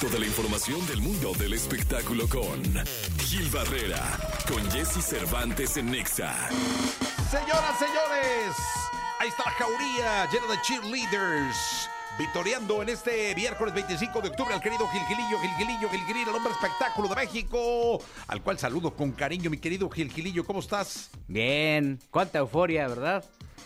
[0.00, 2.62] Toda la información del mundo del espectáculo con
[3.18, 4.00] Gil Barrera,
[4.48, 6.48] con Jesse Cervantes en Nexa.
[7.30, 8.56] Señoras, señores,
[9.18, 11.90] ahí está la jauría llena de cheerleaders.
[12.18, 17.08] Victoriando en este miércoles 25 de octubre al querido Gilgilillo, Gilgilillo, Gilgilillo, el hombre espectáculo
[17.08, 20.44] de México, al cual saludo con cariño, mi querido Gilgilillo.
[20.46, 21.10] ¿Cómo estás?
[21.28, 23.22] Bien, cuánta euforia, ¿verdad?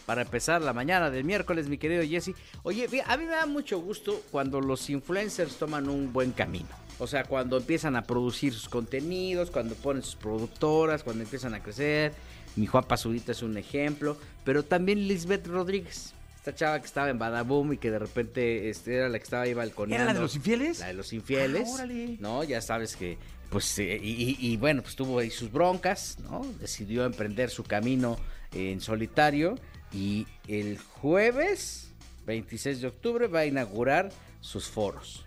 [0.07, 2.34] Para empezar la mañana del miércoles, mi querido Jesse.
[2.62, 6.68] Oye, a mí me da mucho gusto cuando los influencers toman un buen camino.
[6.98, 11.63] O sea, cuando empiezan a producir sus contenidos, cuando ponen sus productoras, cuando empiezan a
[11.63, 12.13] crecer.
[12.57, 16.13] Mi Juan Pazurita es un ejemplo, pero también Lisbeth Rodríguez.
[16.36, 19.44] Esta chava que estaba en Badaboom y que de repente este, era la que estaba
[19.44, 20.05] ahí balconeando.
[20.05, 20.79] ¿Era la de los infieles?
[20.80, 21.66] La de los infieles.
[21.71, 22.16] Ah, órale.
[22.21, 22.44] ¿No?
[22.44, 23.16] Ya sabes que,
[23.50, 26.43] pues, eh, y, y- bueno, pues tuvo ahí sus broncas, ¿no?
[26.61, 28.18] Decidió emprender su camino
[28.52, 29.57] en solitario
[29.94, 31.93] y el jueves
[32.27, 35.25] 26 de octubre va a inaugurar sus foros.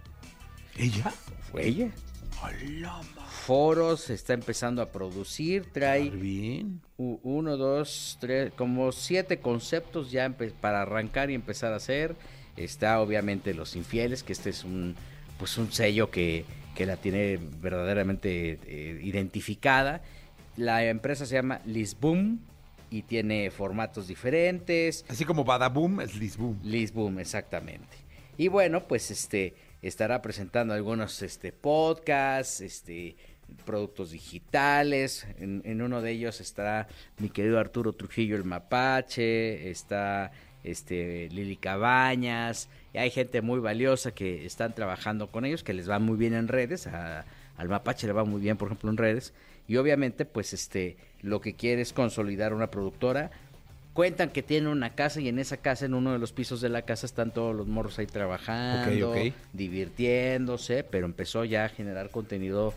[0.78, 1.12] ¿Ella?
[1.52, 1.92] ¿Fue ella?
[2.44, 6.82] Hola, Foros, está empezando a producir, trae bien.
[6.98, 12.16] uno, dos, tres, como siete conceptos ya para arrancar y empezar a hacer.
[12.56, 14.96] Está obviamente Los Infieles, que este es un,
[15.40, 20.04] pues un sello que, que la tiene verdaderamente eh, identificada.
[20.58, 22.40] La empresa se llama Lisboom
[22.90, 25.06] y tiene formatos diferentes.
[25.10, 26.58] Así como Badaboom es Lisboom.
[26.64, 27.98] Lisboom, exactamente.
[28.38, 33.16] Y bueno, pues este estará presentando algunos este podcasts, este
[33.66, 35.26] productos digitales.
[35.40, 40.32] En, en uno de ellos estará mi querido Arturo Trujillo el Mapache, está
[40.64, 45.90] este Lili Cabañas, y hay gente muy valiosa que están trabajando con ellos, que les
[45.90, 47.26] va muy bien en redes, a-
[47.58, 49.34] al Mapache le va muy bien, por ejemplo, en redes,
[49.68, 53.32] y obviamente, pues este, lo que quiere es consolidar una productora
[53.98, 56.70] cuentan que tienen una casa y en esa casa, en uno de los pisos de
[56.70, 59.16] la casa, están todos los morros ahí trabajando,
[59.54, 62.76] divirtiéndose, pero empezó ya a generar contenido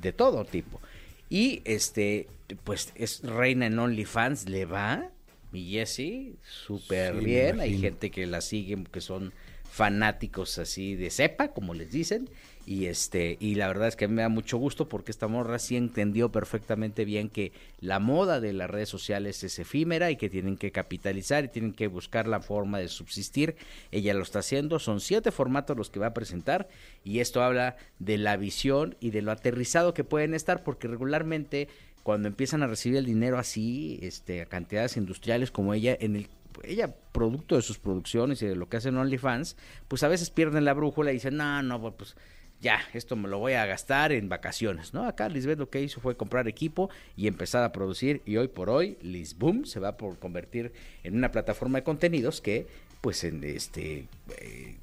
[0.00, 0.80] de todo tipo.
[1.28, 2.26] Y este,
[2.64, 5.10] pues es reina en OnlyFans, le va,
[5.52, 7.60] mi Jessie, súper Sí, bien.
[7.60, 9.34] Hay gente que la sigue, que son
[9.70, 12.28] fanáticos así de cepa, como les dicen.
[12.66, 15.76] Y este, y la verdad es que me da mucho gusto porque esta morra sí
[15.76, 20.56] entendió perfectamente bien que la moda de las redes sociales es efímera y que tienen
[20.56, 23.54] que capitalizar y tienen que buscar la forma de subsistir.
[23.92, 26.66] Ella lo está haciendo, son siete formatos los que va a presentar
[27.04, 31.68] y esto habla de la visión y de lo aterrizado que pueden estar porque regularmente
[32.02, 36.28] cuando empiezan a recibir el dinero así, este, a cantidades industriales como ella, en el
[36.64, 39.56] ella, producto de sus producciones y de lo que hacen OnlyFans,
[39.88, 42.16] pues a veces pierden la brújula y dicen, no, no, pues
[42.60, 45.06] ya, esto me lo voy a gastar en vacaciones, ¿no?
[45.06, 48.70] Acá Lisbeth lo que hizo fue comprar equipo y empezar a producir y hoy por
[48.70, 50.72] hoy Lisboom se va por convertir
[51.04, 52.66] en una plataforma de contenidos que,
[53.02, 54.08] pues, en este,
[54.38, 54.76] eh,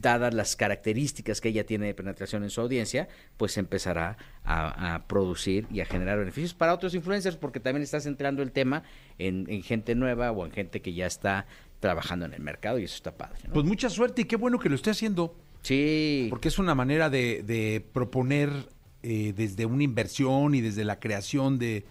[0.00, 5.66] dadas las características que ella tiene de penetración en su audiencia, pues empezará a, producir
[5.70, 8.84] y a generar beneficios para otros influencers porque también está centrando el tema
[9.18, 11.46] en, en gente nueva o en gente que ya está
[11.80, 13.38] trabajando en el mercado y eso está padre.
[13.52, 15.34] Pues mucha suerte y qué bueno que lo esté haciendo.
[15.62, 16.26] Sí.
[16.30, 18.50] Porque es una manera de, de proponer
[19.02, 21.84] eh, desde una inversión y desde la creación de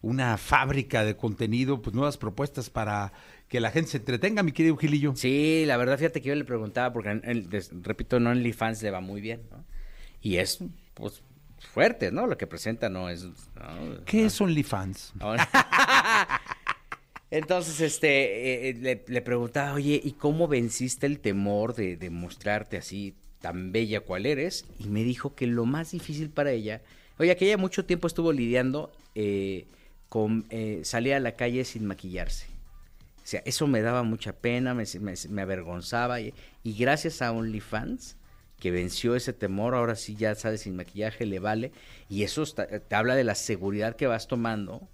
[0.00, 3.12] una fábrica de contenido, pues nuevas propuestas para
[3.48, 5.12] que la gente se entretenga, mi querido Gilillo.
[5.14, 8.82] Sí, la verdad, fíjate que yo le preguntaba, porque, en- en- des- repito, en OnlyFans
[8.82, 9.64] le va muy bien, ¿no?
[10.20, 10.58] Y es,
[10.94, 11.22] pues,
[11.72, 12.26] fuerte, ¿no?
[12.26, 13.24] Lo que presenta no es...
[13.24, 13.32] ¿no?
[14.04, 15.12] ¿Qué es OnlyFans?
[17.32, 23.14] Entonces, este, eh, le, le preguntaba, oye, ¿y cómo venciste el temor de, mostrarte así
[23.40, 24.66] tan bella cual eres?
[24.78, 26.82] Y me dijo que lo más difícil para ella,
[27.18, 29.64] oye, que ella mucho tiempo estuvo lidiando eh,
[30.10, 32.44] con eh, salir a la calle sin maquillarse.
[33.24, 36.20] O sea, eso me daba mucha pena, me, avergonzaba.
[36.20, 38.16] Y, y gracias a OnlyFans,
[38.60, 41.72] que venció ese temor, ahora sí ya sale sin maquillaje, le vale.
[42.10, 44.86] Y eso está- te habla de la seguridad que vas tomando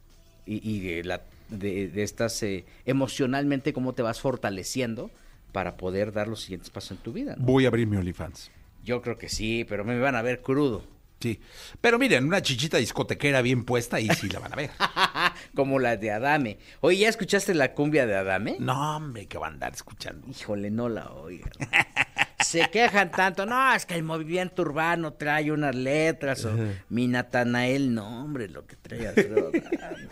[0.47, 5.11] y, y de, la, de, de estas, eh, emocionalmente, cómo te vas fortaleciendo
[5.53, 7.37] para poder dar los siguientes pasos en tu vida.
[7.37, 7.45] ¿no?
[7.45, 8.51] Voy a abrir mi OnlyFans.
[8.85, 10.85] Yo creo que sí, pero me van a ver crudo.
[11.21, 11.41] Sí.
[11.81, 14.71] Pero miren, una chichita discotequera bien puesta, ahí sí la van a ver.
[15.55, 16.59] Como la de Adame.
[16.81, 18.57] Oye, ¿ya escuchaste la cumbia de Adame?
[18.61, 20.29] No, hombre, que van a andar escuchando.
[20.29, 21.51] Híjole, no la oigan.
[22.41, 26.53] Se quejan tanto, no, es que el movimiento urbano trae unas letras, o
[26.89, 30.09] mi Natanael, no, hombre, lo que trae Adame,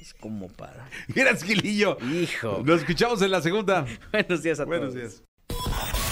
[0.00, 0.88] es como para...
[1.08, 1.98] Gracias, Gilillo.
[2.02, 2.62] Hijo.
[2.64, 3.86] Nos escuchamos en la segunda.
[4.12, 5.00] Buenos días a Buenos todos.
[5.10, 5.22] días.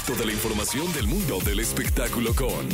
[0.06, 2.68] Toda la información del mundo del espectáculo con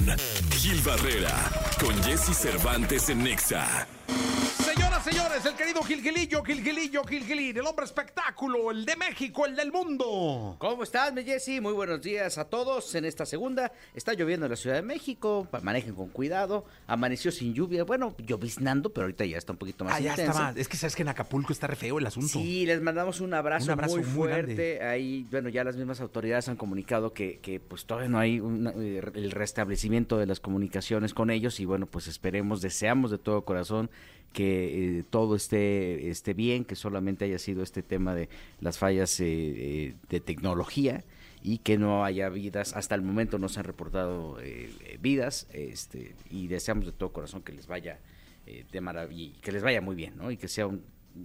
[0.51, 1.35] Gil Barrera,
[1.81, 3.87] con Jesse Cervantes en Nexa.
[5.13, 10.57] Señores, el querido Gilgilillo, Gilgilillo, Gilgilín, el hombre espectáculo, el de México, el del mundo.
[10.59, 11.61] ¿Cómo estás, mi Jessy?
[11.61, 13.73] Muy buenos días a todos en esta segunda.
[13.95, 16.65] Está lloviendo en la Ciudad de México, manejen con cuidado.
[16.87, 20.33] Amaneció sin lluvia, bueno, lloviznando, pero ahorita ya está un poquito más Ah, ya está
[20.33, 20.57] más.
[20.57, 22.29] Es que sabes que en Acapulco está re feo el asunto.
[22.29, 24.55] Sí, les mandamos un abrazo, Un abrazo muy muy grande.
[24.55, 24.83] fuerte.
[24.83, 28.71] Ahí, bueno, ya las mismas autoridades han comunicado que, que pues todavía no hay una-
[28.77, 33.45] eh, el restablecimiento de las comunicaciones con ellos y bueno, pues esperemos, deseamos de todo
[33.45, 33.91] corazón
[34.33, 38.29] que eh, todo esté, esté bien, que solamente haya sido este tema de
[38.61, 41.05] las fallas eh, eh, de tecnología
[41.43, 45.49] y que no haya vidas, hasta el momento no se han reportado eh, eh, vidas,
[45.53, 47.99] este, y deseamos de todo corazón que les vaya
[48.47, 50.31] eh, de maravilla, que les vaya muy bien, ¿no?
[50.31, 50.83] Y que sea un,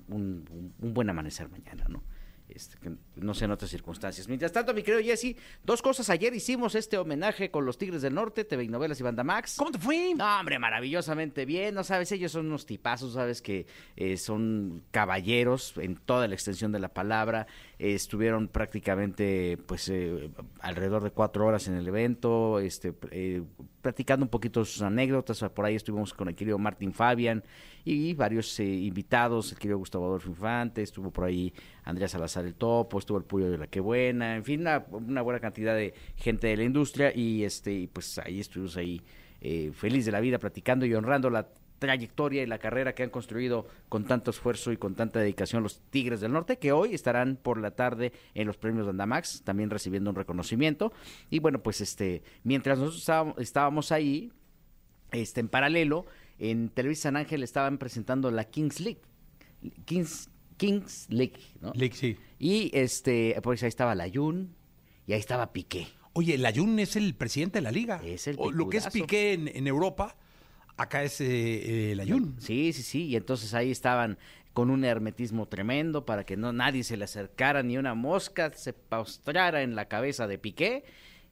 [0.10, 2.02] un- un- un buen amanecer mañana, ¿no?
[2.50, 4.28] Este, que no sé en otras circunstancias.
[4.28, 6.10] Mientras tanto, mi querido Jesse, dos cosas.
[6.10, 9.56] Ayer hicimos este homenaje con los Tigres del Norte, TV y Novelas y Banda Max.
[9.58, 10.14] ¿Cómo te fue?
[10.16, 11.76] No, hombre, maravillosamente bien.
[11.76, 13.68] No sabes, ellos son unos tipazos, sabes que
[13.98, 17.48] eh, son caballeros en toda la extensión de la palabra.
[17.80, 20.30] Eh, estuvieron prácticamente, pues, eh,
[20.62, 23.44] alrededor de cuatro horas en el evento, este, eh,
[23.88, 25.40] platicando un poquito sus anécdotas.
[25.54, 27.42] Por ahí estuvimos con el querido Martín Fabian
[27.86, 31.54] y varios eh, invitados, el querido Gustavo Adolfo Infante, estuvo por ahí
[31.86, 35.40] Andrea Salazar el Topo, estuvo el Puyo de la Que Buena, en fin, una, buena
[35.40, 39.02] cantidad de gente de la industria y este, pues ahí estuvimos ahí
[39.40, 41.48] eh, feliz de la vida platicando y honrando la
[41.80, 45.80] trayectoria y la carrera que han construido con tanto esfuerzo y con tanta dedicación los
[45.90, 50.10] Tigres del Norte, que hoy estarán por la tarde en los premios Andamax, también recibiendo
[50.10, 50.92] un reconocimiento.
[51.30, 54.32] Y bueno, pues este, mientras nosotros estábamos, ahí,
[55.12, 56.06] este, en paralelo,
[56.40, 59.02] en Televisa San Ángel estaban presentando la Kings League.
[59.86, 61.74] Kings, Kings League, ¿no?
[61.74, 62.18] Lick, sí.
[62.40, 64.56] Y este, pues ahí estaba Layun
[65.06, 65.88] y ahí estaba Piqué.
[66.18, 68.02] Oye, el Ayun es el presidente de la liga.
[68.04, 68.88] Es el Lo que es.
[68.88, 70.16] Piqué en, en Europa,
[70.78, 72.36] acá es eh, el Ayun.
[72.40, 73.06] Sí, sí, sí.
[73.08, 74.18] Y entonces ahí estaban
[74.54, 78.74] con un hermetismo tremendo para que no nadie se le acercara ni una mosca se
[78.74, 80.84] postrara en la cabeza de Piqué.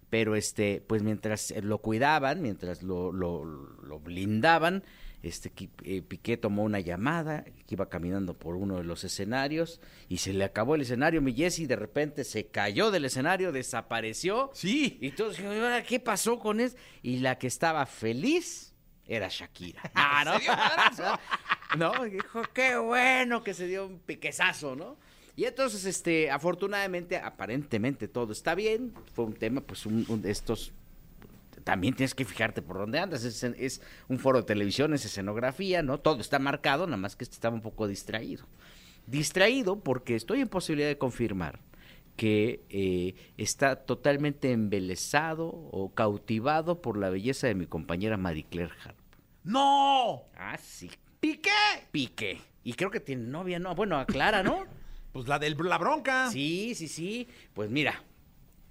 [0.10, 4.84] Pero este, pues mientras lo cuidaban, mientras lo, lo, lo blindaban,
[5.24, 5.52] este
[5.84, 10.32] eh, Piqué tomó una llamada, que iba caminando por uno de los escenarios y se
[10.32, 11.22] le acabó el escenario.
[11.24, 14.52] Mi Jessy de repente se cayó del escenario, desapareció.
[14.54, 15.00] Sí.
[15.02, 16.78] Y todos dijeron, "¿Y ahora qué pasó con eso?
[17.02, 18.75] Y la que estaba feliz
[19.08, 19.82] era Shakira.
[19.96, 20.24] Ah,
[21.78, 21.94] ¿no?
[21.94, 24.98] no, dijo, qué bueno que se dio un piquezazo, ¿no?
[25.36, 28.94] Y entonces, este, afortunadamente, aparentemente todo está bien.
[29.14, 30.72] Fue un tema, pues, un, un de estos.
[31.64, 33.24] También tienes que fijarte por dónde andas.
[33.24, 36.00] Es, es un foro de televisión, es escenografía, ¿no?
[36.00, 38.46] Todo está marcado, nada más que este estaba un poco distraído.
[39.08, 41.60] Distraído porque estoy en posibilidad de confirmar
[42.16, 48.74] que eh, está totalmente embelesado o cautivado por la belleza de mi compañera Marie Claire
[48.84, 48.98] Harp.
[49.44, 50.24] ¡No!
[50.36, 50.90] Ah, sí.
[51.20, 51.50] ¿Piqué?
[51.92, 52.40] Pique.
[52.64, 53.76] Y creo que tiene novia, ¿no?
[53.76, 54.66] Bueno, aclara, ¿no?
[55.12, 56.30] Pues la de la bronca.
[56.30, 57.30] Sí, sí, sí.
[57.54, 58.04] Pues mira,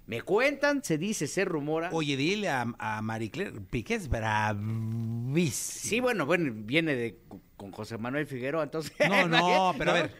[0.05, 1.89] me cuentan, se dice, se rumora.
[1.91, 5.49] Oye, dile a, a Marie Claire, Piqué es bravísimo.
[5.51, 7.17] Sí, bueno, bueno, viene de
[7.57, 8.93] con José Manuel Figueroa, entonces.
[9.09, 10.01] No, no, pero a ¿no?
[10.03, 10.15] ver.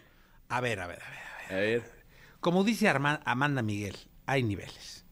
[0.49, 1.19] A ver, a ver, a ver.
[1.19, 1.53] a ver.
[1.53, 1.94] A ver.
[2.45, 3.95] Como dice Arma- Amanda Miguel,
[4.27, 5.03] hay niveles.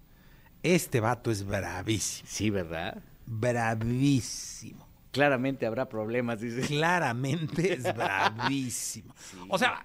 [0.61, 2.29] Este vato es bravísimo.
[2.29, 3.01] Sí, ¿verdad?
[3.25, 4.87] Bravísimo.
[5.09, 6.61] Claramente habrá problemas, dice.
[6.61, 9.15] Claramente es bravísimo.
[9.49, 9.83] O sea,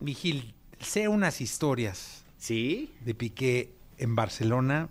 [0.00, 2.92] mi Gil, sé unas historias ¿Sí?
[3.00, 4.90] de Piqué en Barcelona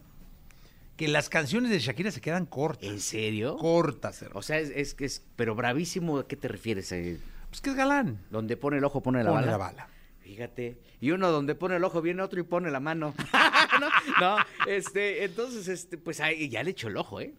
[0.97, 2.89] que las canciones de Shakira se quedan cortas.
[2.89, 3.57] ¿En serio?
[3.57, 4.39] Cortas, hermano.
[4.39, 6.92] O sea, es, que es, pero bravísimo, ¿a qué te refieres?
[6.94, 8.18] Eh, Pues que es galán.
[8.31, 9.52] Donde pone el ojo, pone la Pone bala.
[9.52, 9.87] la bala.
[10.21, 10.78] Fíjate.
[10.99, 13.13] Y uno donde pone el ojo viene otro y pone la mano.
[13.81, 14.37] no, no,
[14.68, 17.33] este, entonces, este, pues ahí ya le echó el ojo, ¿eh?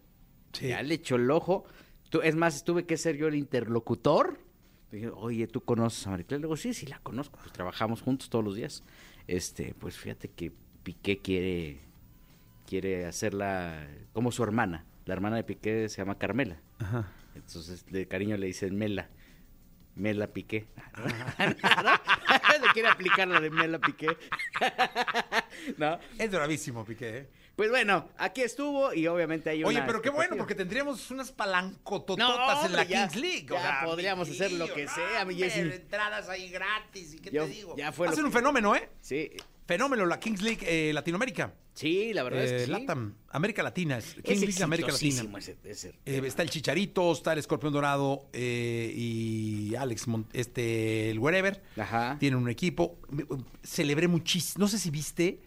[0.51, 0.67] Sí.
[0.67, 1.65] Ya le echó el ojo.
[2.09, 4.37] Tú- es más, tuve que ser yo el interlocutor.
[4.91, 6.37] Dije, oye, ¿tú conoces a Maricela?
[6.37, 7.39] Le digo, sí, sí, la conozco.
[7.41, 8.83] Pues trabajamos juntos todos los días.
[9.27, 10.51] Este, pues fíjate que
[10.83, 11.79] Piqué quiere,
[12.67, 14.85] quiere hacerla como su hermana.
[15.05, 16.57] La hermana de Piqué se llama Carmela.
[16.79, 17.11] Ajá.
[17.35, 19.09] Entonces, de cariño le dicen Mela.
[19.95, 20.67] Mela Piqué.
[20.97, 24.07] le quiere aplicar la de Mela Piqué.
[25.77, 25.99] ¿No?
[26.17, 27.17] Es bravísimo, Piqué.
[27.17, 27.27] ¿eh?
[27.55, 31.31] Pues bueno, aquí estuvo y obviamente hay Oye, una pero qué bueno, porque tendríamos unas
[31.31, 32.17] palancotototas
[32.61, 33.45] No, en la ya- Kings League.
[33.51, 35.59] o ya sea, podríamos hacer lo que sea, mi Jessy.
[35.59, 37.75] entradas ahí gratis, ¿y qué Yo- te digo?
[37.77, 38.89] ya fue Va a ser un fenómeno, ¿eh?
[39.01, 39.31] Sí,
[39.65, 41.53] Fenómeno la Kings League eh, Latinoamérica.
[41.73, 42.71] sí, la verdad es Eh, que sí.
[42.71, 43.97] Latam, América Latina.
[43.99, 45.23] es- Kings League América Latina.
[45.37, 51.11] ese- ese Eh, está el Chicharito, está el Escorpión Dorado eh, y Alex, Mon- este,
[51.11, 51.63] el Wherever.
[51.77, 52.17] Ajá.
[52.19, 52.97] Tienen un equipo.
[53.63, 54.59] Celebré muchísimo.
[54.63, 55.39] No sé si viste,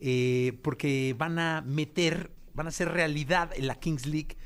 [0.00, 4.36] eh, porque van a meter, van a hacer realidad en la Kings League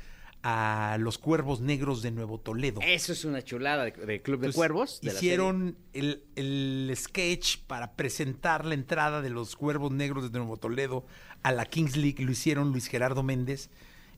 [0.43, 2.79] a los Cuervos Negros de Nuevo Toledo.
[2.81, 4.99] Eso es una chulada de, de Club de Entonces, Cuervos.
[5.01, 10.57] de hicieron el, el sketch para presentar la entrada de los Cuervos Negros de Nuevo
[10.57, 11.05] Toledo
[11.43, 12.23] a la Kings League.
[12.23, 13.69] Lo hicieron Luis Gerardo Méndez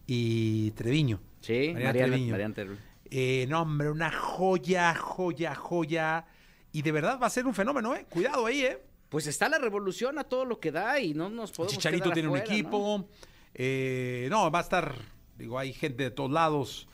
[0.08, 1.20] y Treviño.
[1.42, 2.32] Sí, Mariana Mariana, Treviño.
[2.32, 2.80] Mariana Treviño.
[3.12, 6.25] Eh, no, hombre, una joya, joya, joya.
[6.72, 8.06] Y de verdad va a ser un fenómeno, ¿eh?
[8.10, 8.82] Cuidado ahí, ¿eh?
[9.13, 12.13] Pues está la revolución a todo lo que da y no nos podemos Chicharito quedar
[12.15, 12.58] tiene un afuera, ¿no?
[12.60, 13.10] equipo.
[13.53, 14.50] eh, ¿no?
[14.50, 14.96] va a estar,
[15.38, 16.88] digo, hay gente de todos lados.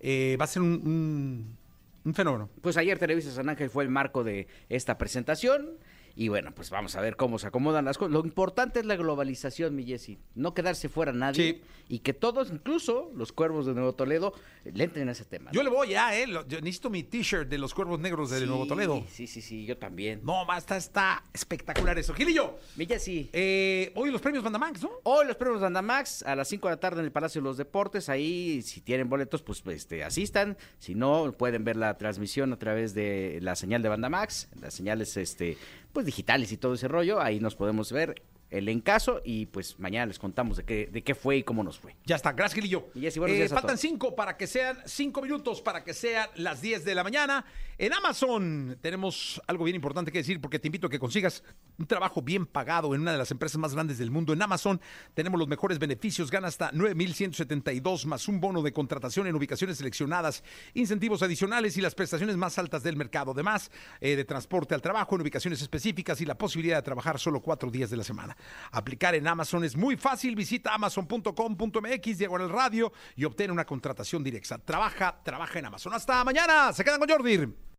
[0.00, 1.56] Eh, va a ser un, un-
[2.02, 2.48] un fenómeno.
[2.62, 5.76] Pues ayer Televisa San Ángel fue el marco de esta presentación.
[6.20, 8.12] Y bueno, pues vamos a ver cómo se acomodan las cosas.
[8.12, 10.18] Lo importante es la globalización, mi Jessy.
[10.34, 11.52] No quedarse fuera nadie.
[11.54, 11.62] Sí.
[11.88, 14.34] Y que todos, incluso los cuervos de Nuevo Toledo,
[14.64, 15.50] le entren a ese tema.
[15.52, 16.26] Yo le voy ya, ¿eh?
[16.26, 19.02] Lo- yo necesito mi t-shirt de los Cuervos Negros de Sí, Nuevo Toledo.
[19.10, 20.20] Sí, sí, sí, yo también.
[20.22, 22.12] No, va, está, está espectacular eso.
[22.12, 23.30] Gilillo, Mi Jessy.
[23.32, 24.90] eh, hoy los premios Bandamax, ¿no?
[25.04, 27.56] Hoy los premios Bandamax a las 5 de la tarde en el Palacio de los
[27.56, 28.10] Deportes.
[28.10, 30.58] Ahí, si tienen boletos, pues este, asistan.
[30.78, 35.16] Si no, pueden ver la transmisión a través de la señal de Bandamax, las señales
[35.16, 35.56] este,
[35.92, 37.20] pues digitales y todo ese rollo.
[37.20, 41.14] Ahí nos podemos ver el encaso y pues mañana les contamos de qué, de qué
[41.14, 41.96] fue y cómo nos fue.
[42.04, 42.88] Ya está, gracias Gilillo.
[42.94, 43.80] Y Eh, faltan todos.
[43.80, 47.44] cinco para que sean cinco minutos para que sean las 10 de la mañana.
[47.78, 51.42] En Amazon tenemos algo bien importante que decir porque te invito a que consigas
[51.78, 54.32] un trabajo bien pagado en una de las empresas más grandes del mundo.
[54.32, 54.80] En Amazon
[55.14, 60.42] tenemos los mejores beneficios, gana hasta 9,172 más un bono de contratación en ubicaciones seleccionadas,
[60.74, 63.32] incentivos adicionales y las prestaciones más altas del mercado.
[63.32, 67.40] Además eh, de transporte al trabajo en ubicaciones específicas y la posibilidad de trabajar solo
[67.40, 68.36] cuatro días de la semana.
[68.72, 70.34] Aplicar en Amazon es muy fácil.
[70.36, 74.58] Visita amazon.com.mx, diagonal radio y obtén una contratación directa.
[74.58, 75.94] Trabaja, trabaja en Amazon.
[75.94, 76.72] Hasta mañana.
[76.72, 77.69] Se quedan con Jordi.